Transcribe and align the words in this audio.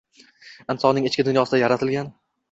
Insonning 0.73 1.09
ichki 1.09 1.25
dunyosida 1.27 1.59
yaratilgan 1.65 2.09